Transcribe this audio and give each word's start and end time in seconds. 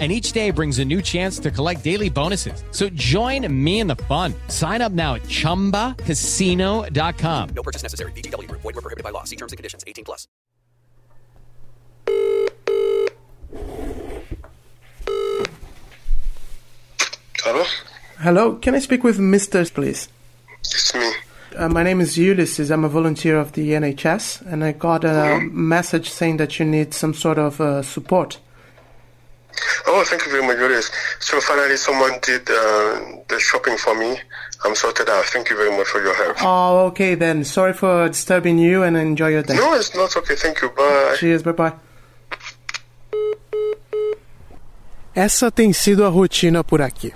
And 0.00 0.10
each 0.10 0.32
day 0.32 0.50
brings 0.50 0.80
a 0.80 0.84
new 0.84 1.00
chance 1.00 1.38
to 1.38 1.52
collect 1.52 1.84
daily 1.84 2.10
bonuses. 2.10 2.64
So 2.72 2.88
join 2.88 3.46
me 3.64 3.78
in 3.78 3.86
the 3.86 3.94
fun. 3.94 4.34
Sign 4.48 4.82
up 4.82 4.90
now 4.90 5.14
at 5.14 5.22
chumbacasino.com. 5.22 7.48
No 7.54 7.62
purchase 7.62 7.84
necessary. 7.84 8.10
VGW 8.10 8.48
Group. 8.48 8.62
Void 8.62 8.74
were 8.74 8.82
prohibited 8.82 9.04
by 9.04 9.10
law. 9.10 9.22
See 9.22 9.36
terms 9.36 9.52
and 9.52 9.56
conditions. 9.56 9.84
18 9.86 10.04
plus. 10.04 10.26
Hello? 17.44 17.62
Hello, 18.20 18.56
can 18.56 18.74
I 18.74 18.78
speak 18.78 19.04
with 19.04 19.18
Mr. 19.18 19.70
please? 19.74 20.08
It's 20.60 20.94
me. 20.94 21.12
Uh, 21.54 21.68
my 21.68 21.82
name 21.82 22.00
is 22.00 22.16
Ulysses. 22.16 22.70
I'm 22.70 22.84
a 22.84 22.88
volunteer 22.88 23.38
of 23.38 23.52
the 23.52 23.72
NHS, 23.72 24.40
and 24.50 24.64
I 24.64 24.72
got 24.72 25.04
a 25.04 25.40
message 25.52 26.08
saying 26.08 26.38
that 26.38 26.58
you 26.58 26.64
need 26.64 26.94
some 26.94 27.12
sort 27.12 27.38
of 27.38 27.60
uh, 27.60 27.82
support. 27.82 28.38
Oh, 29.86 30.02
thank 30.04 30.24
you 30.24 30.30
very 30.30 30.46
much, 30.46 30.56
Julius. 30.58 30.90
So 31.20 31.40
finally 31.40 31.76
someone 31.76 32.18
did 32.22 32.48
uh, 32.48 33.22
the 33.28 33.38
shopping 33.38 33.76
for 33.76 33.94
me. 33.94 34.18
I'm 34.64 34.74
sorted 34.74 35.08
out. 35.08 35.24
Thank 35.26 35.50
you 35.50 35.56
very 35.56 35.76
much 35.76 35.88
for 35.88 36.02
your 36.02 36.14
help. 36.14 36.36
Oh, 36.42 36.86
okay 36.86 37.14
then. 37.14 37.44
Sorry 37.44 37.72
for 37.72 38.08
disturbing 38.08 38.58
you, 38.58 38.82
and 38.82 38.96
enjoy 38.96 39.28
your 39.28 39.42
day. 39.42 39.56
No, 39.56 39.74
it's 39.74 39.94
not 39.94 40.16
okay. 40.16 40.36
Thank 40.36 40.62
you. 40.62 40.70
Bye. 40.70 41.16
Cheers, 41.18 41.42
bye 41.42 41.52
bye. 41.52 41.72
Essa 45.14 45.50
tem 45.50 45.72
sido 45.72 46.04
a 46.04 46.08
rotina 46.08 46.64
por 46.64 46.82
aqui. 46.82 47.12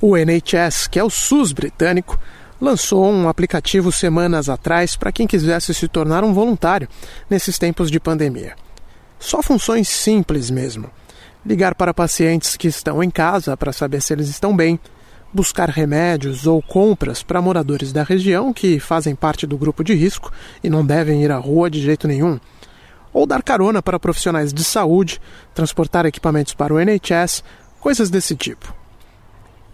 O 0.00 0.16
NHS, 0.16 0.88
que 0.88 0.98
é 0.98 1.04
o 1.04 1.08
SUS 1.08 1.52
britânico, 1.52 2.18
lançou 2.60 3.10
um 3.10 3.28
aplicativo 3.28 3.90
semanas 3.90 4.48
atrás 4.48 4.96
para 4.96 5.12
quem 5.12 5.26
quisesse 5.26 5.72
se 5.72 5.88
tornar 5.88 6.24
um 6.24 6.34
voluntário 6.34 6.88
nesses 7.30 7.58
tempos 7.58 7.90
de 7.90 7.98
pandemia. 7.98 8.54
Só 9.18 9.40
funções 9.42 9.88
simples 9.88 10.50
mesmo. 10.50 10.90
Ligar 11.44 11.74
para 11.74 11.92
pacientes 11.92 12.56
que 12.56 12.68
estão 12.68 13.02
em 13.02 13.10
casa 13.10 13.56
para 13.56 13.72
saber 13.72 14.00
se 14.00 14.12
eles 14.12 14.28
estão 14.28 14.54
bem, 14.54 14.78
buscar 15.32 15.68
remédios 15.68 16.46
ou 16.46 16.62
compras 16.62 17.20
para 17.22 17.42
moradores 17.42 17.92
da 17.92 18.04
região 18.04 18.52
que 18.52 18.78
fazem 18.78 19.14
parte 19.14 19.46
do 19.46 19.56
grupo 19.56 19.82
de 19.82 19.94
risco 19.94 20.30
e 20.62 20.68
não 20.70 20.86
devem 20.86 21.24
ir 21.24 21.32
à 21.32 21.38
rua 21.38 21.70
de 21.70 21.80
jeito 21.80 22.06
nenhum, 22.06 22.38
ou 23.12 23.26
dar 23.26 23.42
carona 23.42 23.82
para 23.82 23.98
profissionais 23.98 24.52
de 24.52 24.62
saúde, 24.62 25.20
transportar 25.54 26.06
equipamentos 26.06 26.54
para 26.54 26.72
o 26.72 26.78
NHS, 26.78 27.42
coisas 27.80 28.08
desse 28.08 28.36
tipo. 28.36 28.72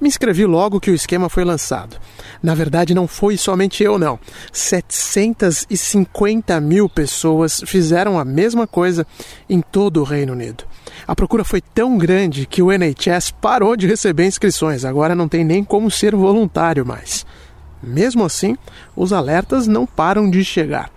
Me 0.01 0.09
inscrevi 0.09 0.47
logo 0.47 0.79
que 0.79 0.93
o 0.93 0.95
esquema 0.95 1.29
foi 1.29 1.45
lançado. 1.45 1.97
Na 2.41 2.55
verdade, 2.55 2.95
não 2.95 3.09
foi 3.09 3.37
somente 3.37 3.83
eu, 3.83 3.99
não. 3.99 4.17
750 4.53 6.61
mil 6.61 6.89
pessoas 6.89 7.61
fizeram 7.67 8.17
a 8.17 8.25
mesma 8.25 8.65
coisa 8.65 9.05
em 9.51 9.61
todo 9.61 10.01
o 10.01 10.05
Reino 10.05 10.35
Unido. 10.35 10.68
A 11.07 11.15
procura 11.15 11.45
foi 11.45 11.61
tão 11.61 11.97
grande 11.97 12.47
que 12.47 12.63
o 12.63 12.71
NHS 12.71 13.31
parou 13.41 13.77
de 13.77 13.87
receber 13.87 14.27
inscrições, 14.27 14.85
agora 14.85 15.15
não 15.15 15.29
tem 15.29 15.45
nem 15.45 15.65
como 15.65 15.91
ser 15.91 16.15
voluntário 16.15 16.85
mais. 16.85 17.25
Mesmo 17.83 18.25
assim, 18.25 18.57
os 18.97 19.13
alertas 19.13 19.67
não 19.67 19.87
param 19.87 20.29
de 20.29 20.45
chegar. 20.45 20.91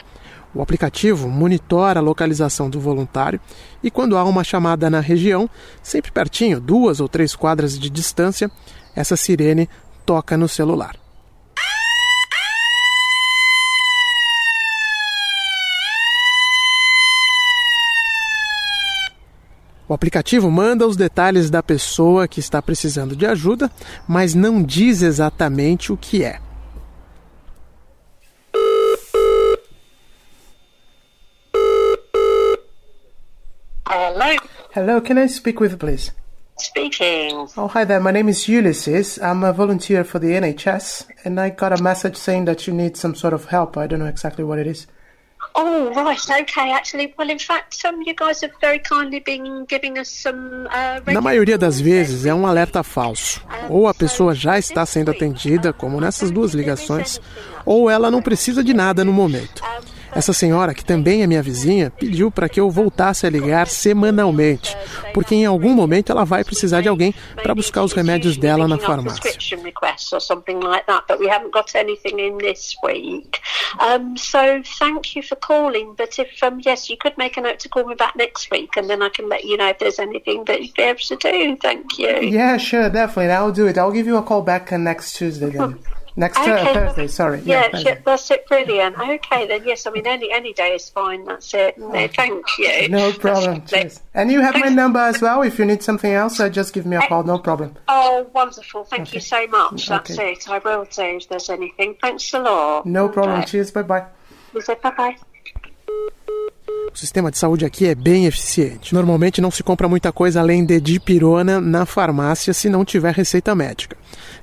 O 0.53 0.61
aplicativo 0.61 1.29
monitora 1.29 1.99
a 1.99 2.03
localização 2.03 2.69
do 2.69 2.79
voluntário 2.79 3.39
e, 3.81 3.89
quando 3.89 4.17
há 4.17 4.23
uma 4.23 4.43
chamada 4.43 4.89
na 4.89 4.99
região, 4.99 5.49
sempre 5.81 6.11
pertinho, 6.11 6.59
duas 6.59 6.99
ou 6.99 7.07
três 7.07 7.35
quadras 7.35 7.79
de 7.79 7.89
distância, 7.89 8.51
essa 8.93 9.15
sirene 9.15 9.69
toca 10.05 10.35
no 10.35 10.49
celular. 10.49 11.00
O 19.91 19.93
aplicativo 19.93 20.49
manda 20.49 20.87
os 20.87 20.95
detalhes 20.95 21.49
da 21.49 21.61
pessoa 21.61 22.25
que 22.25 22.39
está 22.39 22.61
precisando 22.61 23.13
de 23.13 23.25
ajuda, 23.25 23.69
mas 24.07 24.33
não 24.33 24.63
diz 24.63 25.01
exatamente 25.01 25.91
o 25.91 25.97
que 25.97 26.23
é. 26.23 26.39
Hello, 33.85 34.37
Hello, 34.73 35.01
can 35.01 35.21
I 35.21 35.27
speak 35.27 35.61
with 35.61 35.75
please? 35.75 36.13
speaking. 36.57 37.49
Oh, 37.57 37.67
hi 37.67 37.83
there. 37.83 37.99
My 37.99 38.13
name 38.13 38.29
is 38.29 38.47
Ulysses. 38.47 39.19
I'm 39.21 39.43
a 39.43 39.51
volunteer 39.51 40.05
for 40.05 40.19
the 40.19 40.27
NHS, 40.27 41.07
and 41.25 41.37
I 41.37 41.49
got 41.49 41.77
a 41.77 41.83
message 41.83 42.15
saying 42.15 42.45
that 42.45 42.65
you 42.65 42.73
need 42.73 42.95
some 42.95 43.13
sort 43.13 43.33
of 43.33 43.49
help. 43.49 43.75
I 43.75 43.87
don't 43.87 43.99
know 43.99 44.05
exactly 44.05 44.45
what 44.45 44.57
it 44.57 44.67
is. 44.67 44.87
Oh, 45.53 45.91
right, 45.93 46.41
okay. 46.41 46.71
Actually, 46.71 47.13
well, 47.17 47.29
in 47.29 47.39
fact, 47.39 47.83
um, 47.85 48.01
you 48.05 48.13
guys 48.15 48.41
have 48.41 48.53
very 48.61 48.79
kindly 48.79 49.19
been 49.19 49.65
giving 49.67 49.97
us 49.99 50.07
some. 50.07 50.65
Uh, 50.67 51.01
Na 51.11 51.19
maioria 51.21 51.57
das 51.57 51.79
vezes 51.79 52.25
é 52.25 52.33
um 52.33 52.47
alerta 52.47 52.83
falso. 52.83 53.41
Ou 53.69 53.87
a 53.87 53.93
pessoa 53.93 54.33
já 54.33 54.57
está 54.57 54.85
sendo 54.85 55.11
atendida, 55.11 55.73
como 55.73 55.99
nessas 55.99 56.31
duas 56.31 56.53
ligações, 56.53 57.19
ou 57.65 57.89
ela 57.89 58.09
não 58.09 58.21
precisa 58.21 58.63
de 58.63 58.73
nada 58.73 59.03
no 59.03 59.11
momento. 59.11 59.61
Essa 60.13 60.33
senhora, 60.33 60.73
que 60.73 60.83
também 60.83 61.23
é 61.23 61.27
minha 61.27 61.41
vizinha, 61.41 61.89
pediu 61.89 62.29
para 62.29 62.49
que 62.49 62.59
eu 62.59 62.69
voltasse 62.69 63.25
a 63.25 63.29
ligar 63.29 63.67
semanalmente, 63.67 64.75
porque 65.13 65.35
em 65.35 65.45
algum 65.45 65.73
momento 65.73 66.11
ela 66.11 66.25
vai 66.25 66.43
precisar 66.43 66.81
de 66.81 66.89
alguém 66.89 67.13
para 67.35 67.55
buscar 67.55 67.83
os 67.83 67.93
remédios 67.93 68.37
dela 68.37 68.67
na 68.67 68.77
farmácia. 68.77 69.21
Prescription 69.21 69.61
requests 69.63 70.11
or 70.11 70.19
something 70.19 70.59
like 70.59 70.85
that, 70.85 71.05
but 71.07 71.19
we 71.19 71.29
haven't 71.29 71.51
got 71.51 71.73
anything 71.75 72.19
in 72.19 72.37
this 72.37 72.75
week. 72.83 73.39
So 74.17 74.39
thank 74.79 75.15
you 75.15 75.23
for 75.23 75.37
calling. 75.37 75.95
But 75.95 76.19
if 76.19 76.29
yes, 76.65 76.89
you 76.89 76.97
could 76.97 77.17
make 77.17 77.37
a 77.37 77.41
note 77.41 77.59
to 77.59 77.69
call 77.69 77.85
me 77.85 77.95
back 77.95 78.15
next 78.15 78.51
week, 78.51 78.75
and 78.77 78.89
then 78.89 79.01
I 79.01 79.09
can 79.09 79.29
let 79.29 79.45
you 79.45 79.57
know 79.57 79.69
if 79.69 79.79
there's 79.79 79.99
anything 79.99 80.43
that 80.45 80.61
you'd 80.61 80.73
be 80.73 80.83
able 80.83 80.99
to 80.99 81.15
do. 81.15 81.57
Thank 81.61 81.97
you. 81.97 82.19
Yeah, 82.21 82.57
sure, 82.57 82.89
definitely. 82.89 83.31
I'll 83.31 83.51
do 83.51 83.67
it. 83.67 83.77
I'll 83.77 83.91
give 83.91 84.07
you 84.07 84.17
a 84.17 84.23
call 84.23 84.41
back 84.41 84.71
next 84.71 85.13
Tuesday 85.13 85.49
then. 85.49 85.79
Next 86.15 86.37
uh, 86.39 86.41
Okay, 86.41 86.73
Thursday, 86.73 87.07
sorry. 87.07 87.39
Yeah, 87.45 87.69
Thursday. 87.69 87.83
sure, 87.93 88.01
that's 88.05 88.31
it. 88.31 88.45
Brilliant. 88.47 88.99
Okay, 88.99 89.47
then 89.47 89.63
yes. 89.65 89.87
I 89.87 89.91
mean, 89.91 90.05
any 90.05 90.31
any 90.31 90.53
day 90.53 90.75
is 90.75 90.89
fine. 90.89 91.23
That's 91.25 91.53
it. 91.53 91.77
No, 91.77 92.07
thank 92.07 92.45
you. 92.59 92.89
No 92.89 93.13
problem. 93.13 93.65
Cheers. 93.65 94.01
And 94.13 94.29
you 94.31 94.41
have 94.41 94.55
my 94.55 94.69
number 94.69 94.99
as 94.99 95.21
well. 95.21 95.41
If 95.41 95.57
you 95.57 95.65
need 95.65 95.81
something 95.83 96.11
else, 96.11 96.39
uh, 96.39 96.49
just 96.49 96.73
give 96.73 96.85
me 96.85 96.97
a 96.97 97.07
call. 97.07 97.23
No 97.23 97.39
problem. 97.39 97.75
Oh, 97.87 98.27
wonderful. 98.33 98.83
Thank 98.83 99.13
you 99.13 99.21
so 99.21 99.47
much. 99.47 99.87
That's 99.87 100.11
Okay. 100.11 100.33
it. 100.33 100.49
I 100.49 100.59
will 100.59 100.85
do 100.85 101.01
if 101.17 101.29
there's 101.29 101.49
anything. 101.49 101.95
Thanks 102.01 102.33
a 102.33 102.39
lot. 102.39 102.85
No 102.85 103.07
problem. 103.07 103.39
Okay. 103.39 103.47
Cheers. 103.51 103.71
Bye 103.71 103.83
bye. 103.83 104.05
Bye 104.53 104.91
bye. 104.97 105.15
O 106.93 106.97
sistema 106.97 107.31
de 107.31 107.37
saúde 107.37 107.65
aqui 107.65 107.87
é 107.87 107.95
bem 107.95 108.25
eficiente. 108.25 108.93
Normalmente 108.93 109.39
não 109.39 109.49
se 109.49 109.63
compra 109.63 109.87
muita 109.87 110.11
coisa 110.11 110.41
além 110.41 110.65
de 110.65 110.79
dipirona 110.81 111.61
na 111.61 111.85
farmácia 111.85 112.53
se 112.53 112.69
não 112.69 112.83
tiver 112.83 113.13
receita 113.13 113.55
médica. 113.55 113.95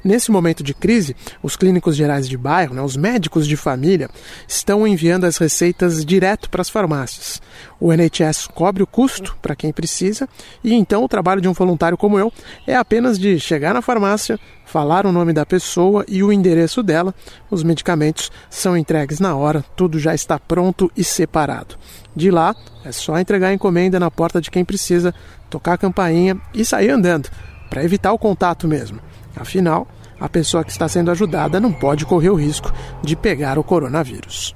Nesse 0.02 0.30
momento 0.30 0.62
de 0.62 0.74
crise, 0.74 1.16
os 1.42 1.56
clínicos 1.56 1.96
gerais 1.96 2.28
de 2.28 2.36
bairro, 2.36 2.74
né, 2.74 2.82
os 2.82 2.96
médicos 2.96 3.46
de 3.46 3.56
família, 3.56 4.08
estão 4.46 4.86
enviando 4.86 5.24
as 5.24 5.36
receitas 5.36 6.04
direto 6.04 6.48
para 6.48 6.62
as 6.62 6.70
farmácias. 6.70 7.40
O 7.80 7.92
NHS 7.92 8.48
cobre 8.48 8.82
o 8.82 8.86
custo 8.86 9.36
para 9.40 9.56
quem 9.56 9.72
precisa 9.72 10.28
e 10.62 10.74
então 10.74 11.04
o 11.04 11.08
trabalho 11.08 11.40
de 11.40 11.48
um 11.48 11.52
voluntário 11.52 11.96
como 11.96 12.18
eu 12.18 12.32
é 12.66 12.76
apenas 12.76 13.18
de 13.18 13.38
chegar 13.38 13.74
na 13.74 13.82
farmácia, 13.82 14.38
falar 14.64 15.06
o 15.06 15.12
nome 15.12 15.32
da 15.32 15.46
pessoa 15.46 16.04
e 16.08 16.22
o 16.22 16.32
endereço 16.32 16.82
dela. 16.82 17.14
Os 17.50 17.62
medicamentos 17.62 18.30
são 18.50 18.76
entregues 18.76 19.20
na 19.20 19.34
hora, 19.36 19.64
tudo 19.76 19.98
já 19.98 20.14
está 20.14 20.38
pronto 20.38 20.90
e 20.96 21.04
separado. 21.04 21.76
De 22.14 22.30
lá, 22.30 22.54
é 22.84 22.92
só 22.92 23.18
entregar 23.18 23.48
a 23.48 23.54
encomenda 23.54 24.00
na 24.00 24.10
porta 24.10 24.40
de 24.40 24.50
quem 24.50 24.64
precisa, 24.64 25.14
tocar 25.48 25.74
a 25.74 25.78
campainha 25.78 26.36
e 26.52 26.64
sair 26.64 26.90
andando, 26.90 27.28
para 27.70 27.84
evitar 27.84 28.12
o 28.12 28.18
contato 28.18 28.66
mesmo. 28.66 29.00
Afinal, 29.40 29.86
a 30.18 30.28
pessoa 30.28 30.64
que 30.64 30.70
está 30.70 30.88
sendo 30.88 31.10
ajudada 31.10 31.60
não 31.60 31.72
pode 31.72 32.04
correr 32.04 32.30
o 32.30 32.34
risco 32.34 32.72
de 33.02 33.14
pegar 33.14 33.58
o 33.58 33.64
coronavírus. 33.64 34.54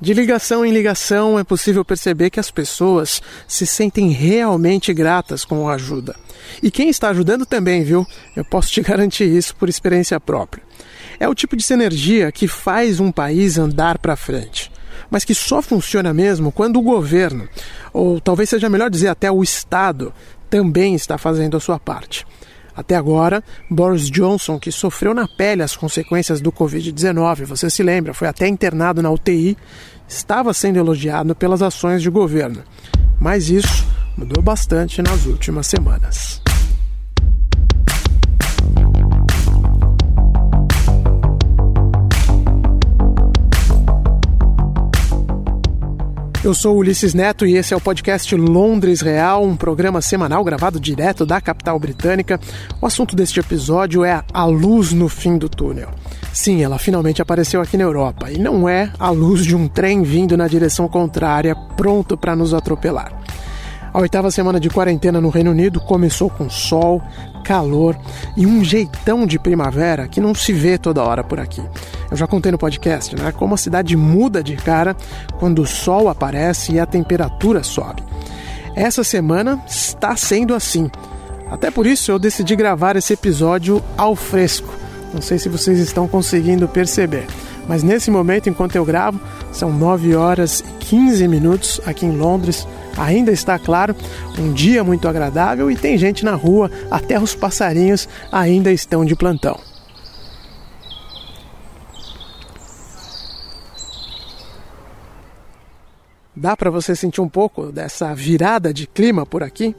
De 0.00 0.14
ligação 0.14 0.64
em 0.64 0.72
ligação 0.72 1.38
é 1.38 1.44
possível 1.44 1.84
perceber 1.84 2.30
que 2.30 2.40
as 2.40 2.50
pessoas 2.50 3.20
se 3.46 3.66
sentem 3.66 4.10
realmente 4.10 4.94
gratas 4.94 5.44
com 5.44 5.68
a 5.68 5.74
ajuda. 5.74 6.16
E 6.62 6.70
quem 6.70 6.88
está 6.88 7.10
ajudando 7.10 7.44
também, 7.44 7.84
viu? 7.84 8.06
Eu 8.34 8.42
posso 8.42 8.70
te 8.70 8.80
garantir 8.82 9.24
isso 9.24 9.54
por 9.56 9.68
experiência 9.68 10.18
própria. 10.18 10.62
É 11.18 11.28
o 11.28 11.34
tipo 11.34 11.54
de 11.54 11.62
sinergia 11.62 12.32
que 12.32 12.48
faz 12.48 12.98
um 12.98 13.12
país 13.12 13.58
andar 13.58 13.98
para 13.98 14.16
frente, 14.16 14.72
mas 15.10 15.22
que 15.22 15.34
só 15.34 15.60
funciona 15.60 16.14
mesmo 16.14 16.50
quando 16.50 16.78
o 16.78 16.82
governo, 16.82 17.46
ou 17.92 18.18
talvez 18.18 18.48
seja 18.48 18.70
melhor 18.70 18.88
dizer 18.88 19.08
até 19.08 19.30
o 19.30 19.42
Estado, 19.42 20.14
também 20.48 20.94
está 20.94 21.18
fazendo 21.18 21.58
a 21.58 21.60
sua 21.60 21.78
parte. 21.78 22.26
Até 22.74 22.96
agora, 22.96 23.42
Boris 23.68 24.10
Johnson, 24.10 24.58
que 24.58 24.70
sofreu 24.70 25.14
na 25.14 25.26
pele 25.26 25.62
as 25.62 25.76
consequências 25.76 26.40
do 26.40 26.52
Covid-19, 26.52 27.44
você 27.44 27.68
se 27.68 27.82
lembra, 27.82 28.14
foi 28.14 28.28
até 28.28 28.48
internado 28.48 29.02
na 29.02 29.10
UTI, 29.10 29.56
estava 30.08 30.52
sendo 30.52 30.78
elogiado 30.78 31.34
pelas 31.34 31.62
ações 31.62 32.02
de 32.02 32.10
governo. 32.10 32.62
Mas 33.20 33.50
isso 33.50 33.86
mudou 34.16 34.42
bastante 34.42 35.02
nas 35.02 35.26
últimas 35.26 35.66
semanas. 35.66 36.40
Eu 46.42 46.54
sou 46.54 46.78
Ulisses 46.78 47.12
Neto 47.12 47.46
e 47.46 47.54
esse 47.54 47.74
é 47.74 47.76
o 47.76 47.80
podcast 47.80 48.34
Londres 48.34 49.02
Real, 49.02 49.44
um 49.44 49.54
programa 49.54 50.00
semanal 50.00 50.42
gravado 50.42 50.80
direto 50.80 51.26
da 51.26 51.38
capital 51.38 51.78
britânica. 51.78 52.40
O 52.80 52.86
assunto 52.86 53.14
deste 53.14 53.38
episódio 53.38 54.02
é 54.02 54.24
a 54.32 54.44
luz 54.46 54.90
no 54.90 55.06
fim 55.06 55.36
do 55.36 55.50
túnel. 55.50 55.90
Sim, 56.32 56.62
ela 56.62 56.78
finalmente 56.78 57.20
apareceu 57.20 57.60
aqui 57.60 57.76
na 57.76 57.84
Europa 57.84 58.30
e 58.30 58.38
não 58.38 58.66
é 58.66 58.90
a 58.98 59.10
luz 59.10 59.44
de 59.44 59.54
um 59.54 59.68
trem 59.68 60.02
vindo 60.02 60.34
na 60.34 60.48
direção 60.48 60.88
contrária, 60.88 61.54
pronto 61.76 62.16
para 62.16 62.34
nos 62.34 62.54
atropelar. 62.54 63.19
A 63.92 63.98
oitava 63.98 64.30
semana 64.30 64.60
de 64.60 64.70
quarentena 64.70 65.20
no 65.20 65.30
Reino 65.30 65.50
Unido 65.50 65.80
começou 65.80 66.30
com 66.30 66.48
sol, 66.48 67.02
calor 67.42 67.96
e 68.36 68.46
um 68.46 68.62
jeitão 68.62 69.26
de 69.26 69.36
primavera 69.36 70.06
que 70.06 70.20
não 70.20 70.32
se 70.32 70.52
vê 70.52 70.78
toda 70.78 71.02
hora 71.02 71.24
por 71.24 71.40
aqui. 71.40 71.62
Eu 72.08 72.16
já 72.16 72.26
contei 72.26 72.52
no 72.52 72.58
podcast, 72.58 73.16
né? 73.16 73.32
Como 73.32 73.54
a 73.54 73.58
cidade 73.58 73.96
muda 73.96 74.44
de 74.44 74.54
cara 74.54 74.96
quando 75.40 75.62
o 75.62 75.66
sol 75.66 76.08
aparece 76.08 76.72
e 76.72 76.78
a 76.78 76.86
temperatura 76.86 77.64
sobe. 77.64 78.04
Essa 78.76 79.02
semana 79.02 79.60
está 79.66 80.14
sendo 80.14 80.54
assim. 80.54 80.88
Até 81.50 81.68
por 81.68 81.84
isso 81.84 82.12
eu 82.12 82.18
decidi 82.18 82.54
gravar 82.54 82.94
esse 82.94 83.14
episódio 83.14 83.82
ao 83.96 84.14
fresco. 84.14 84.72
Não 85.12 85.20
sei 85.20 85.36
se 85.36 85.48
vocês 85.48 85.80
estão 85.80 86.06
conseguindo 86.06 86.68
perceber. 86.68 87.26
Mas 87.66 87.82
nesse 87.82 88.10
momento, 88.10 88.48
enquanto 88.48 88.76
eu 88.76 88.84
gravo, 88.84 89.20
são 89.52 89.72
9 89.72 90.14
horas 90.14 90.60
e 90.60 90.84
15 90.84 91.26
minutos 91.26 91.80
aqui 91.84 92.06
em 92.06 92.16
Londres, 92.16 92.66
ainda 92.96 93.32
está 93.32 93.58
claro, 93.58 93.94
um 94.38 94.52
dia 94.52 94.82
muito 94.84 95.08
agradável 95.08 95.70
e 95.70 95.76
tem 95.76 95.96
gente 95.98 96.24
na 96.24 96.34
rua, 96.34 96.70
até 96.90 97.18
os 97.18 97.34
passarinhos 97.34 98.08
ainda 98.30 98.72
estão 98.72 99.04
de 99.04 99.14
plantão. 99.14 99.58
Dá 106.34 106.56
para 106.56 106.70
você 106.70 106.96
sentir 106.96 107.20
um 107.20 107.28
pouco 107.28 107.70
dessa 107.70 108.14
virada 108.14 108.72
de 108.72 108.86
clima 108.86 109.26
por 109.26 109.42
aqui? 109.42 109.76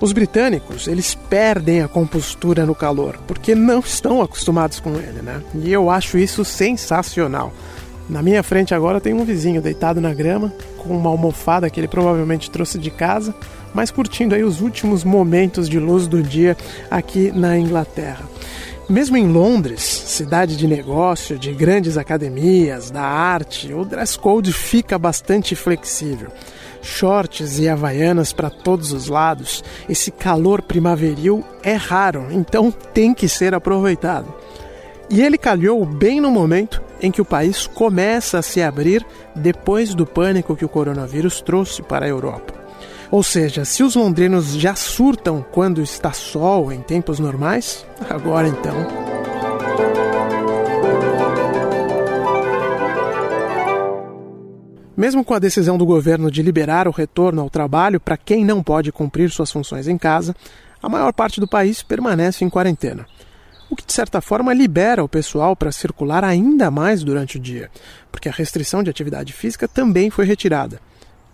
Os 0.00 0.12
britânicos, 0.12 0.86
eles 0.86 1.14
perdem 1.14 1.82
a 1.82 1.88
compostura 1.88 2.66
no 2.66 2.74
calor, 2.74 3.18
porque 3.26 3.54
não 3.54 3.80
estão 3.80 4.20
acostumados 4.22 4.78
com 4.78 4.90
ele, 4.90 5.22
né? 5.22 5.42
E 5.54 5.72
eu 5.72 5.90
acho 5.90 6.18
isso 6.18 6.44
sensacional. 6.44 7.52
Na 8.08 8.22
minha 8.22 8.42
frente 8.42 8.74
agora 8.74 9.00
tem 9.00 9.14
um 9.14 9.24
vizinho 9.24 9.62
deitado 9.62 10.00
na 10.00 10.12
grama, 10.12 10.52
com 10.76 10.94
uma 10.94 11.08
almofada 11.08 11.70
que 11.70 11.80
ele 11.80 11.88
provavelmente 11.88 12.50
trouxe 12.50 12.78
de 12.78 12.90
casa, 12.90 13.34
mas 13.72 13.90
curtindo 13.90 14.34
aí 14.34 14.44
os 14.44 14.60
últimos 14.60 15.04
momentos 15.04 15.68
de 15.68 15.78
luz 15.78 16.06
do 16.06 16.22
dia 16.22 16.56
aqui 16.90 17.32
na 17.32 17.58
Inglaterra. 17.58 18.28
Mesmo 18.86 19.16
em 19.16 19.26
Londres, 19.26 19.80
cidade 19.80 20.56
de 20.56 20.68
negócio, 20.68 21.38
de 21.38 21.52
grandes 21.52 21.96
academias, 21.96 22.90
da 22.90 23.00
arte, 23.00 23.72
o 23.72 23.82
dress 23.82 24.18
code 24.18 24.52
fica 24.52 24.98
bastante 24.98 25.56
flexível. 25.56 26.28
Shorts 26.82 27.58
e 27.58 27.66
havaianas 27.66 28.34
para 28.34 28.50
todos 28.50 28.92
os 28.92 29.08
lados, 29.08 29.64
esse 29.88 30.10
calor 30.10 30.60
primaveril 30.60 31.42
é 31.62 31.72
raro, 31.72 32.26
então 32.30 32.70
tem 32.70 33.14
que 33.14 33.26
ser 33.26 33.54
aproveitado. 33.54 34.32
E 35.08 35.22
ele 35.22 35.38
calhou 35.38 35.86
bem 35.86 36.20
no 36.20 36.30
momento 36.30 36.83
em 37.04 37.10
que 37.10 37.20
o 37.20 37.24
país 37.24 37.66
começa 37.66 38.38
a 38.38 38.42
se 38.42 38.62
abrir 38.62 39.06
depois 39.36 39.94
do 39.94 40.06
pânico 40.06 40.56
que 40.56 40.64
o 40.64 40.68
coronavírus 40.68 41.42
trouxe 41.42 41.82
para 41.82 42.06
a 42.06 42.08
Europa. 42.08 42.54
Ou 43.10 43.22
seja, 43.22 43.62
se 43.62 43.82
os 43.82 43.94
londrinos 43.94 44.54
já 44.54 44.74
surtam 44.74 45.44
quando 45.52 45.82
está 45.82 46.14
sol 46.14 46.72
em 46.72 46.80
tempos 46.80 47.18
normais, 47.18 47.84
agora 48.08 48.48
então. 48.48 48.74
Mesmo 54.96 55.22
com 55.22 55.34
a 55.34 55.38
decisão 55.38 55.76
do 55.76 55.84
governo 55.84 56.30
de 56.30 56.40
liberar 56.40 56.88
o 56.88 56.90
retorno 56.90 57.42
ao 57.42 57.50
trabalho 57.50 58.00
para 58.00 58.16
quem 58.16 58.46
não 58.46 58.62
pode 58.62 58.90
cumprir 58.90 59.30
suas 59.30 59.52
funções 59.52 59.88
em 59.88 59.98
casa, 59.98 60.34
a 60.82 60.88
maior 60.88 61.12
parte 61.12 61.38
do 61.38 61.46
país 61.46 61.82
permanece 61.82 62.46
em 62.46 62.48
quarentena 62.48 63.06
o 63.74 63.76
que 63.76 63.84
de 63.84 63.92
certa 63.92 64.20
forma 64.20 64.54
libera 64.54 65.02
o 65.02 65.08
pessoal 65.08 65.54
para 65.56 65.72
circular 65.72 66.24
ainda 66.24 66.70
mais 66.70 67.02
durante 67.02 67.36
o 67.36 67.40
dia, 67.40 67.70
porque 68.10 68.28
a 68.28 68.32
restrição 68.32 68.82
de 68.82 68.90
atividade 68.90 69.32
física 69.32 69.66
também 69.66 70.10
foi 70.10 70.24
retirada. 70.24 70.80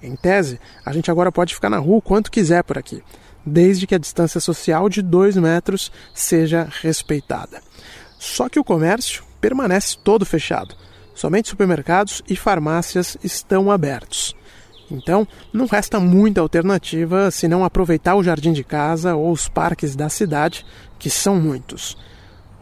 Em 0.03 0.17
tese, 0.17 0.59
a 0.85 0.91
gente 0.93 1.11
agora 1.11 1.31
pode 1.31 1.55
ficar 1.55 1.69
na 1.69 1.77
rua 1.77 1.99
o 1.99 2.03
quanto 2.03 2.31
quiser 2.31 2.65
por 2.65 2.79
aqui, 2.79 3.03
desde 3.45 3.87
que 3.87 3.95
a 3.95 3.99
distância 3.99 4.41
social 4.41 4.89
de 4.89 5.03
2 5.03 5.37
metros 5.37 5.93
seja 6.15 6.67
respeitada. 6.83 7.63
Só 8.19 8.49
que 8.49 8.59
o 8.59 8.65
comércio 8.65 9.23
permanece 9.39 9.99
todo 10.03 10.25
fechado. 10.25 10.75
Somente 11.15 11.51
supermercados 11.51 12.23
e 12.27 12.35
farmácias 12.35 13.19
estão 13.23 13.71
abertos. 13.71 14.35
Então, 14.91 15.29
não 15.53 15.67
resta 15.67 16.01
muita 16.01 16.41
alternativa 16.41 17.31
se 17.31 17.47
não 17.47 17.65
aproveitar 17.65 18.15
o 18.15 18.23
jardim 18.23 18.53
de 18.53 18.65
casa 18.65 19.15
ou 19.15 19.31
os 19.31 19.47
parques 19.47 19.95
da 19.95 20.09
cidade, 20.09 20.65
que 20.99 21.11
são 21.11 21.37
muitos. 21.37 21.97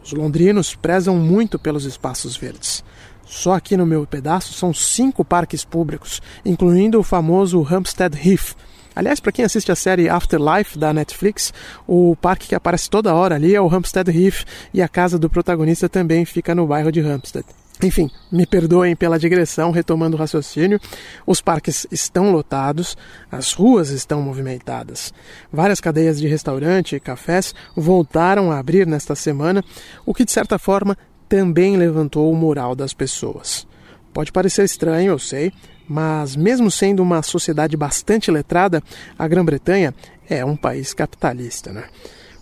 Os 0.09 0.13
londrinos 0.13 0.73
prezam 0.73 1.17
muito 1.17 1.59
pelos 1.59 1.85
espaços 1.85 2.35
verdes. 2.35 2.83
Só 3.27 3.53
aqui 3.53 3.77
no 3.77 3.85
meu 3.85 4.07
pedaço 4.07 4.53
são 4.53 4.73
cinco 4.73 5.23
parques 5.23 5.63
públicos, 5.63 6.19
incluindo 6.43 6.99
o 6.99 7.03
famoso 7.03 7.61
Hampstead 7.61 8.17
Heath. 8.17 8.55
Aliás, 8.95 9.19
para 9.19 9.31
quem 9.31 9.45
assiste 9.45 9.71
a 9.71 9.75
série 9.75 10.09
Afterlife 10.09 10.79
da 10.79 10.91
Netflix, 10.91 11.53
o 11.87 12.15
parque 12.15 12.47
que 12.47 12.55
aparece 12.55 12.89
toda 12.89 13.13
hora 13.13 13.35
ali 13.35 13.53
é 13.53 13.61
o 13.61 13.71
Hampstead 13.71 14.09
Heath 14.09 14.45
e 14.73 14.81
a 14.81 14.87
casa 14.87 15.19
do 15.19 15.29
protagonista 15.29 15.87
também 15.87 16.25
fica 16.25 16.55
no 16.55 16.65
bairro 16.65 16.91
de 16.91 17.01
Hampstead. 17.01 17.45
Enfim, 17.81 18.11
me 18.29 18.45
perdoem 18.45 18.93
pela 18.93 19.17
digressão, 19.17 19.71
retomando 19.71 20.17
o 20.17 20.19
raciocínio. 20.19 20.79
Os 21.25 21.39
parques 21.39 21.87
estão 21.89 22.31
lotados, 22.31 22.97
as 23.31 23.53
ruas 23.53 23.89
estão 23.89 24.21
movimentadas. 24.21 25.13
Várias 25.51 25.79
cadeias 25.79 26.19
de 26.19 26.27
restaurante 26.27 26.95
e 26.95 26.99
cafés 26.99 27.55
voltaram 27.75 28.51
a 28.51 28.59
abrir 28.59 28.85
nesta 28.85 29.15
semana, 29.15 29.63
o 30.05 30.13
que 30.13 30.25
de 30.25 30.31
certa 30.31 30.59
forma 30.59 30.97
também 31.29 31.77
levantou 31.77 32.31
o 32.31 32.35
moral 32.35 32.75
das 32.75 32.93
pessoas. 32.93 33.65
Pode 34.13 34.31
parecer 34.31 34.65
estranho, 34.65 35.11
eu 35.11 35.19
sei, 35.19 35.53
mas 35.87 36.35
mesmo 36.35 36.69
sendo 36.69 37.01
uma 37.01 37.21
sociedade 37.21 37.77
bastante 37.77 38.29
letrada, 38.29 38.83
a 39.17 39.27
Grã-Bretanha 39.27 39.93
é 40.29 40.43
um 40.43 40.55
país 40.55 40.93
capitalista. 40.93 41.71
Né? 41.71 41.85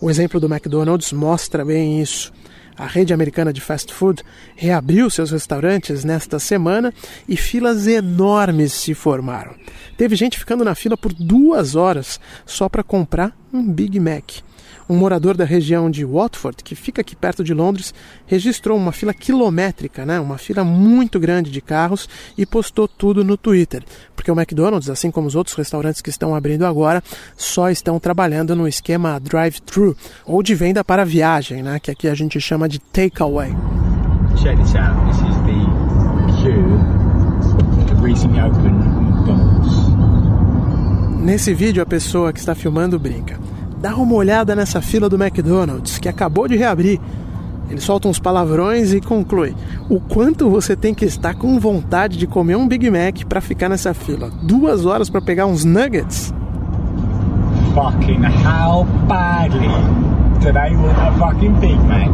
O 0.01 0.09
exemplo 0.09 0.39
do 0.39 0.51
McDonald's 0.51 1.11
mostra 1.11 1.63
bem 1.63 2.01
isso. 2.01 2.33
A 2.77 2.85
rede 2.85 3.13
americana 3.13 3.51
de 3.51 3.59
fast 3.59 3.91
food 3.91 4.23
reabriu 4.55 5.09
seus 5.09 5.31
restaurantes 5.31 6.03
nesta 6.03 6.37
semana 6.37 6.93
e 7.27 7.35
filas 7.35 7.87
enormes 7.87 8.71
se 8.71 8.93
formaram. 8.93 9.55
Teve 9.97 10.15
gente 10.15 10.37
ficando 10.37 10.63
na 10.63 10.75
fila 10.75 10.95
por 10.95 11.11
duas 11.11 11.75
horas 11.75 12.19
só 12.45 12.69
para 12.69 12.83
comprar 12.83 13.35
um 13.51 13.63
Big 13.63 13.99
Mac. 13.99 14.41
Um 14.89 14.95
morador 14.95 15.35
da 15.35 15.43
região 15.43 15.91
de 15.91 16.05
Watford, 16.05 16.63
que 16.63 16.73
fica 16.73 17.01
aqui 17.01 17.13
perto 17.13 17.43
de 17.43 17.53
Londres, 17.53 17.93
registrou 18.25 18.77
uma 18.77 18.93
fila 18.93 19.13
quilométrica, 19.13 20.05
né? 20.05 20.17
uma 20.17 20.37
fila 20.37 20.63
muito 20.63 21.19
grande 21.19 21.51
de 21.51 21.59
carros 21.59 22.07
e 22.37 22.45
postou 22.45 22.87
tudo 22.87 23.21
no 23.21 23.35
Twitter. 23.35 23.83
Porque 24.15 24.31
o 24.31 24.33
McDonald's, 24.33 24.89
assim 24.89 25.11
como 25.11 25.27
os 25.27 25.35
outros 25.35 25.57
restaurantes 25.57 26.01
que 26.01 26.09
estão 26.09 26.33
abrindo 26.33 26.65
agora, 26.65 27.03
só 27.35 27.69
estão 27.69 27.99
trabalhando 27.99 28.55
no 28.55 28.65
esquema 28.65 29.19
drive-thru 29.19 29.95
ou 30.25 30.41
de 30.41 30.55
venda 30.55 30.85
para 30.85 31.03
viagem, 31.03 31.61
né? 31.61 31.79
que 31.81 31.91
aqui 31.91 32.07
a 32.07 32.15
gente 32.15 32.39
chama 32.39 32.69
de 32.69 32.79
takeaway. 32.79 33.49
Check 34.37 34.57
this 34.57 34.73
out. 34.75 34.95
This 35.07 35.17
is 35.17 35.35
the 35.43 35.59
queue 36.41 36.79
to 37.87 37.95
recently 38.01 38.39
opened 38.39 38.77
McDonald's. 39.01 39.87
Nesse 41.19 41.53
vídeo, 41.53 41.83
a 41.83 41.85
pessoa 41.85 42.31
que 42.31 42.39
está 42.39 42.55
filmando 42.55 42.97
brinca 42.97 43.37
dá 43.81 43.95
uma 43.95 44.15
olhada 44.15 44.55
nessa 44.55 44.81
fila 44.81 45.09
do 45.09 45.21
McDonald's 45.21 45.99
que 45.99 46.09
acabou 46.09 46.47
de 46.47 46.55
reabrir. 46.55 46.99
Ele 47.69 47.81
solta 47.81 48.07
uns 48.07 48.19
palavrões 48.19 48.93
e 48.93 49.01
conclui: 49.01 49.55
o 49.89 49.99
quanto 49.99 50.49
você 50.49 50.75
tem 50.75 50.93
que 50.93 51.05
estar 51.05 51.35
com 51.35 51.59
vontade 51.59 52.17
de 52.17 52.25
comer 52.25 52.55
um 52.55 52.67
Big 52.67 52.89
Mac 52.89 53.25
para 53.27 53.41
ficar 53.41 53.69
nessa 53.69 53.93
fila? 53.93 54.29
Duas 54.41 54.85
horas 54.85 55.09
para 55.09 55.21
pegar 55.21 55.45
uns 55.45 55.65
nuggets? 55.65 56.33
Fucking 57.75 58.23
how 58.23 58.85
badly 59.07 59.67
did 60.39 60.55
I 60.55 60.75
want 60.75 60.97
a 60.97 61.11
fucking 61.19 61.59
Big 61.59 61.77
Mac? 61.83 62.09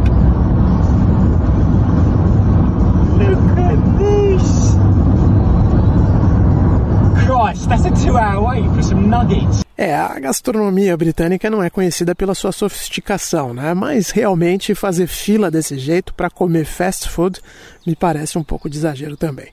Look 3.16 3.58
at 3.58 3.78
this! 3.98 4.74
Christ, 7.24 7.68
that's 7.68 7.84
a 7.86 8.04
two 8.04 8.18
hour 8.18 8.42
wait 8.42 8.66
for 8.74 8.82
some 8.82 9.08
nuggets. 9.08 9.63
É, 9.76 9.92
a 9.92 10.18
gastronomia 10.20 10.96
britânica 10.96 11.50
não 11.50 11.62
é 11.62 11.68
conhecida 11.68 12.14
pela 12.14 12.34
sua 12.34 12.52
sofisticação, 12.52 13.52
né? 13.52 13.74
Mas 13.74 14.10
realmente 14.10 14.74
fazer 14.74 15.08
fila 15.08 15.50
desse 15.50 15.76
jeito 15.76 16.14
para 16.14 16.30
comer 16.30 16.64
fast 16.64 17.08
food 17.08 17.40
me 17.84 17.96
parece 17.96 18.38
um 18.38 18.44
pouco 18.44 18.70
de 18.70 18.78
exagero 18.78 19.16
também. 19.16 19.48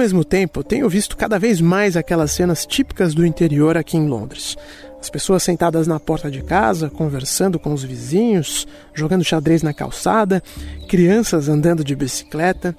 Mesmo 0.00 0.24
tempo, 0.24 0.64
tenho 0.64 0.88
visto 0.88 1.14
cada 1.14 1.38
vez 1.38 1.60
mais 1.60 1.94
aquelas 1.94 2.30
cenas 2.30 2.64
típicas 2.64 3.12
do 3.12 3.26
interior 3.26 3.76
aqui 3.76 3.98
em 3.98 4.08
Londres. 4.08 4.56
As 4.98 5.10
pessoas 5.10 5.42
sentadas 5.42 5.86
na 5.86 6.00
porta 6.00 6.30
de 6.30 6.42
casa, 6.42 6.88
conversando 6.88 7.58
com 7.58 7.74
os 7.74 7.84
vizinhos, 7.84 8.66
jogando 8.94 9.22
xadrez 9.22 9.62
na 9.62 9.74
calçada, 9.74 10.42
crianças 10.88 11.50
andando 11.50 11.84
de 11.84 11.94
bicicleta. 11.94 12.74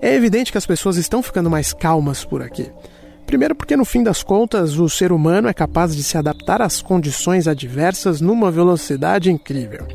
É 0.00 0.14
evidente 0.14 0.50
que 0.50 0.56
as 0.56 0.64
pessoas 0.64 0.96
estão 0.96 1.22
ficando 1.22 1.50
mais 1.50 1.74
calmas 1.74 2.24
por 2.24 2.40
aqui. 2.40 2.70
Primeiro, 3.26 3.54
porque 3.54 3.76
no 3.76 3.84
fim 3.84 4.02
das 4.02 4.22
contas 4.22 4.78
o 4.78 4.88
ser 4.88 5.12
humano 5.12 5.48
é 5.48 5.52
capaz 5.52 5.94
de 5.94 6.02
se 6.02 6.16
adaptar 6.16 6.62
às 6.62 6.80
condições 6.80 7.46
adversas 7.46 8.22
numa 8.22 8.50
velocidade 8.50 9.30
incrível. 9.30 9.86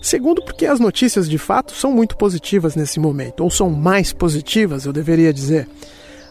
Segundo, 0.00 0.40
porque 0.44 0.66
as 0.66 0.78
notícias 0.78 1.28
de 1.28 1.38
fato 1.38 1.74
são 1.74 1.90
muito 1.90 2.16
positivas 2.16 2.76
nesse 2.76 3.00
momento, 3.00 3.42
ou 3.42 3.50
são 3.50 3.70
mais 3.70 4.12
positivas, 4.12 4.86
eu 4.86 4.92
deveria 4.92 5.32
dizer. 5.32 5.68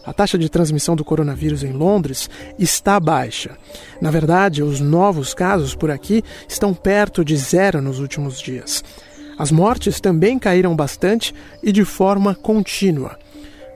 A 0.03 0.11
taxa 0.11 0.37
de 0.37 0.49
transmissão 0.49 0.95
do 0.95 1.05
coronavírus 1.05 1.63
em 1.63 1.71
Londres 1.71 2.29
está 2.57 2.99
baixa. 2.99 3.51
Na 4.01 4.09
verdade, 4.09 4.63
os 4.63 4.79
novos 4.79 5.33
casos 5.33 5.75
por 5.75 5.91
aqui 5.91 6.23
estão 6.47 6.73
perto 6.73 7.23
de 7.23 7.37
zero 7.37 7.81
nos 7.81 7.99
últimos 7.99 8.39
dias. 8.39 8.83
As 9.37 9.51
mortes 9.51 9.99
também 9.99 10.39
caíram 10.39 10.75
bastante 10.75 11.33
e 11.61 11.71
de 11.71 11.85
forma 11.85 12.33
contínua. 12.33 13.17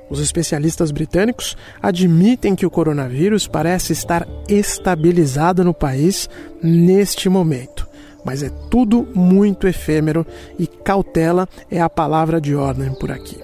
Os 0.10 0.20
especialistas 0.20 0.92
britânicos 0.92 1.58
admitem 1.82 2.56
que 2.56 2.66
o 2.66 2.70
coronavírus 2.70 3.48
parece 3.48 3.94
estar 3.94 4.28
estabilizado 4.48 5.64
no 5.64 5.74
país 5.74 6.30
neste 6.62 7.30
momento. 7.30 7.88
Mas 8.24 8.42
é 8.44 8.50
tudo 8.70 9.08
muito 9.14 9.68
efêmero 9.68 10.26
e 10.58 10.68
cautela 10.68 11.48
é 11.70 11.80
a 11.80 11.90
palavra 11.90 12.42
de 12.42 12.56
ordem 12.56 12.94
por 12.94 13.12
aqui. 13.12 13.38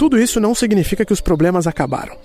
Tudo 0.00 0.18
isso 0.18 0.40
não 0.40 0.54
significa 0.54 1.04
que 1.04 1.12
os 1.12 1.20
problemas 1.20 1.66
acabaram. 1.66 2.16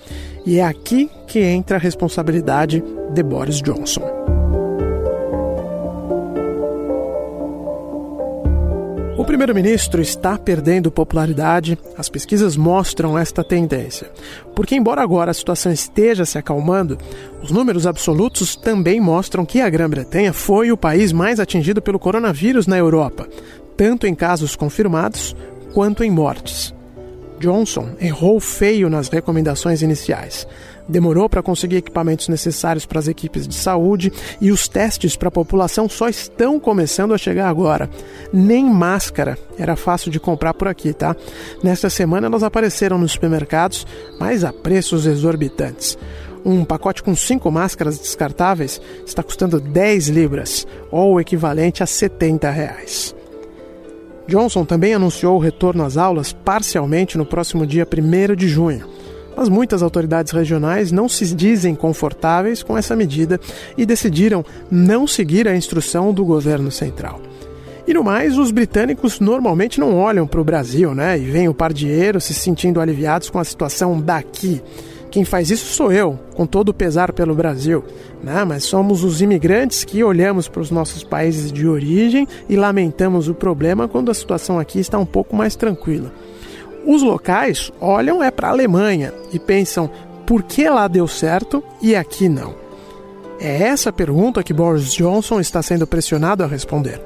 E 0.45 0.59
é 0.59 0.63
aqui 0.63 1.11
que 1.27 1.39
entra 1.39 1.75
a 1.75 1.79
responsabilidade 1.79 2.81
de 3.13 3.21
Boris 3.21 3.61
Johnson. 3.61 4.01
O 9.17 9.25
primeiro-ministro 9.25 10.01
está 10.01 10.37
perdendo 10.37 10.89
popularidade, 10.89 11.77
as 11.97 12.07
pesquisas 12.07 12.55
mostram 12.55 13.19
esta 13.19 13.43
tendência. 13.43 14.09
Porque, 14.55 14.73
embora 14.73 15.01
agora 15.01 15.31
a 15.31 15.33
situação 15.33 15.69
esteja 15.69 16.23
se 16.23 16.37
acalmando, 16.37 16.97
os 17.43 17.51
números 17.51 17.85
absolutos 17.85 18.55
também 18.55 19.01
mostram 19.01 19.45
que 19.45 19.59
a 19.59 19.69
Grã-Bretanha 19.69 20.31
foi 20.31 20.71
o 20.71 20.77
país 20.77 21.11
mais 21.11 21.41
atingido 21.41 21.81
pelo 21.81 21.99
coronavírus 21.99 22.67
na 22.67 22.77
Europa, 22.77 23.27
tanto 23.75 24.07
em 24.07 24.15
casos 24.15 24.55
confirmados 24.55 25.35
quanto 25.73 26.05
em 26.05 26.09
mortes. 26.09 26.74
Johnson 27.45 27.89
errou 28.01 28.39
feio 28.39 28.89
nas 28.89 29.07
recomendações 29.07 29.83
iniciais. 29.83 30.47
Demorou 30.89 31.29
para 31.29 31.43
conseguir 31.43 31.77
equipamentos 31.77 32.27
necessários 32.27 32.87
para 32.87 32.97
as 32.97 33.07
equipes 33.07 33.47
de 33.47 33.53
saúde 33.53 34.11
e 34.41 34.51
os 34.51 34.67
testes 34.67 35.15
para 35.15 35.27
a 35.27 35.31
população 35.31 35.87
só 35.87 36.09
estão 36.09 36.59
começando 36.59 37.13
a 37.13 37.19
chegar 37.19 37.47
agora. 37.47 37.87
Nem 38.33 38.65
máscara 38.65 39.37
era 39.59 39.75
fácil 39.75 40.09
de 40.09 40.19
comprar 40.19 40.55
por 40.55 40.67
aqui, 40.67 40.91
tá? 40.91 41.15
Nesta 41.63 41.89
semana 41.89 42.25
elas 42.25 42.41
apareceram 42.41 42.97
nos 42.97 43.11
supermercados, 43.11 43.85
mas 44.19 44.43
a 44.43 44.51
preços 44.51 45.05
exorbitantes. 45.05 45.97
Um 46.43 46.65
pacote 46.65 47.03
com 47.03 47.15
cinco 47.15 47.51
máscaras 47.51 47.97
descartáveis 47.99 48.81
está 49.05 49.21
custando 49.21 49.59
10 49.59 50.09
libras, 50.09 50.67
ou 50.91 51.13
o 51.13 51.19
equivalente 51.19 51.81
a 51.81 51.85
70 51.85 52.49
reais. 52.49 53.14
Johnson 54.27 54.65
também 54.65 54.93
anunciou 54.93 55.35
o 55.35 55.39
retorno 55.39 55.83
às 55.83 55.97
aulas 55.97 56.33
parcialmente 56.33 57.17
no 57.17 57.25
próximo 57.25 57.65
dia 57.65 57.87
1 57.87 58.35
de 58.35 58.47
junho. 58.47 58.87
Mas 59.37 59.49
muitas 59.49 59.83
autoridades 59.83 60.31
regionais 60.31 60.91
não 60.91 61.09
se 61.09 61.35
dizem 61.35 61.75
confortáveis 61.75 62.63
com 62.63 62.77
essa 62.77 62.95
medida 62.95 63.39
e 63.77 63.85
decidiram 63.85 64.45
não 64.71 65.05
seguir 65.05 65.47
a 65.47 65.55
instrução 65.55 66.13
do 66.13 66.23
governo 66.23 66.71
central. 66.71 67.21
E 67.87 67.93
no 67.93 68.03
mais, 68.03 68.37
os 68.37 68.49
britânicos 68.49 69.19
normalmente 69.19 69.79
não 69.79 69.95
olham 69.95 70.25
para 70.25 70.41
o 70.41 70.43
Brasil, 70.43 70.95
né? 70.95 71.19
E 71.19 71.25
veem 71.25 71.47
o 71.47 71.53
pardieiro 71.53 72.19
se 72.19 72.33
sentindo 72.33 72.81
aliviados 72.81 73.29
com 73.29 73.37
a 73.37 73.43
situação 73.43 74.01
daqui. 74.01 74.61
Quem 75.15 75.23
faz 75.23 75.49
isso 75.49 75.73
sou 75.73 75.93
eu, 75.93 76.19
com 76.35 76.45
todo 76.45 76.67
o 76.67 76.73
pesar 76.73 77.13
pelo 77.13 77.33
Brasil. 77.33 77.81
Né? 78.21 78.43
Mas 78.43 78.65
somos 78.65 79.01
os 79.01 79.21
imigrantes 79.21 79.85
que 79.85 80.03
olhamos 80.03 80.49
para 80.49 80.61
os 80.61 80.69
nossos 80.69 81.05
países 81.05 81.53
de 81.53 81.65
origem 81.65 82.27
e 82.49 82.57
lamentamos 82.57 83.29
o 83.29 83.33
problema 83.33 83.87
quando 83.87 84.11
a 84.11 84.13
situação 84.13 84.59
aqui 84.59 84.77
está 84.77 84.99
um 84.99 85.05
pouco 85.05 85.33
mais 85.33 85.55
tranquila. 85.55 86.11
Os 86.85 87.01
locais 87.01 87.71
olham 87.79 88.21
é 88.21 88.29
para 88.29 88.49
a 88.49 88.51
Alemanha 88.51 89.13
e 89.31 89.39
pensam 89.39 89.89
por 90.27 90.43
que 90.43 90.69
lá 90.69 90.85
deu 90.85 91.07
certo 91.07 91.63
e 91.81 91.95
aqui 91.95 92.27
não. 92.27 92.53
É 93.39 93.63
essa 93.63 93.93
pergunta 93.93 94.43
que 94.43 94.51
Boris 94.51 94.91
Johnson 94.91 95.39
está 95.39 95.61
sendo 95.61 95.87
pressionado 95.87 96.43
a 96.43 96.47
responder. 96.47 97.01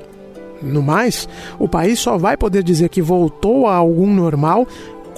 No 0.63 0.82
mais, 0.82 1.30
o 1.60 1.70
país 1.70 2.00
só 2.00 2.18
vai 2.18 2.36
poder 2.36 2.63
dizer 2.63 2.89
que 2.89 3.04
voltou 3.04 3.68
a 3.68 3.75
algum 3.75 4.12
normal 4.12 4.68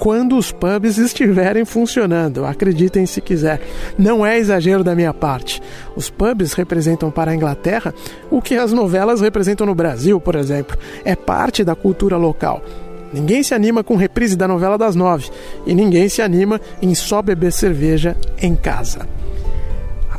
quando 0.02 0.36
os 0.36 0.50
pubs 0.50 0.98
estiverem 0.98 1.64
funcionando. 1.64 2.44
Acreditem 2.44 3.06
se 3.06 3.20
quiser. 3.20 3.60
Não 3.96 4.26
é 4.26 4.36
exagero 4.36 4.82
da 4.82 4.96
minha 4.96 5.14
parte. 5.14 5.62
Os 5.94 6.10
pubs 6.10 6.54
representam 6.54 7.08
para 7.08 7.30
a 7.30 7.34
Inglaterra 7.36 7.94
o 8.28 8.42
que 8.42 8.56
as 8.56 8.72
novelas 8.72 9.20
representam 9.20 9.64
no 9.64 9.76
Brasil, 9.76 10.20
por 10.20 10.34
exemplo. 10.34 10.76
É 11.04 11.14
parte 11.14 11.62
da 11.62 11.76
cultura 11.76 12.16
local. 12.16 12.64
Ninguém 13.12 13.44
se 13.44 13.54
anima 13.54 13.84
com 13.84 13.94
reprise 13.94 14.34
da 14.34 14.48
novela 14.48 14.76
das 14.76 14.96
nove 14.96 15.30
e 15.64 15.72
ninguém 15.72 16.08
se 16.08 16.20
anima 16.20 16.60
em 16.82 16.96
só 16.96 17.22
beber 17.22 17.52
cerveja 17.52 18.16
em 18.40 18.56
casa. 18.56 19.06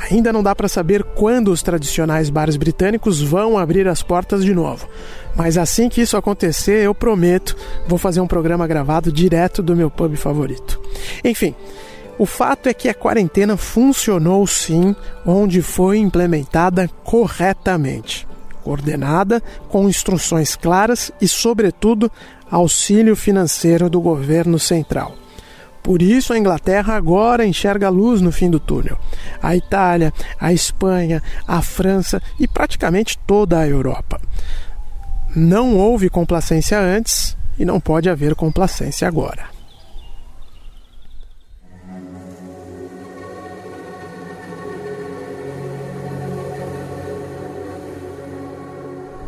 Ainda 0.09 0.33
não 0.33 0.43
dá 0.43 0.53
para 0.53 0.67
saber 0.67 1.03
quando 1.03 1.49
os 1.49 1.61
tradicionais 1.61 2.29
bares 2.29 2.57
britânicos 2.57 3.21
vão 3.21 3.57
abrir 3.57 3.87
as 3.87 4.03
portas 4.03 4.43
de 4.43 4.53
novo. 4.53 4.87
Mas 5.35 5.57
assim 5.57 5.87
que 5.87 6.01
isso 6.01 6.17
acontecer, 6.17 6.83
eu 6.83 6.93
prometo, 6.93 7.55
vou 7.87 7.97
fazer 7.97 8.19
um 8.19 8.27
programa 8.27 8.67
gravado 8.67 9.11
direto 9.11 9.63
do 9.63 9.75
meu 9.75 9.89
pub 9.89 10.15
favorito. 10.15 10.79
Enfim, 11.23 11.55
o 12.19 12.25
fato 12.25 12.67
é 12.67 12.73
que 12.73 12.89
a 12.89 12.93
quarentena 12.93 13.55
funcionou 13.55 14.45
sim, 14.45 14.95
onde 15.25 15.61
foi 15.61 15.97
implementada 15.99 16.89
corretamente, 17.03 18.27
coordenada, 18.61 19.41
com 19.69 19.87
instruções 19.87 20.55
claras 20.55 21.11
e, 21.21 21.27
sobretudo, 21.27 22.11
auxílio 22.51 23.15
financeiro 23.15 23.89
do 23.89 24.01
governo 24.01 24.59
central. 24.59 25.15
Por 25.83 26.01
isso 26.01 26.31
a 26.31 26.37
Inglaterra 26.37 26.95
agora 26.95 27.45
enxerga 27.45 27.87
a 27.87 27.91
luz 27.91 28.21
no 28.21 28.31
fim 28.31 28.49
do 28.49 28.59
túnel. 28.59 28.97
A 29.41 29.55
Itália, 29.55 30.13
a 30.39 30.53
Espanha, 30.53 31.21
a 31.45 31.61
França 31.61 32.21
e 32.39 32.47
praticamente 32.47 33.17
toda 33.27 33.59
a 33.59 33.67
Europa. 33.67 34.19
Não 35.35 35.75
houve 35.75 36.09
complacência 36.09 36.79
antes 36.79 37.35
e 37.59 37.65
não 37.65 37.79
pode 37.79 38.09
haver 38.09 38.33
complacência 38.33 39.07
agora. 39.07 39.52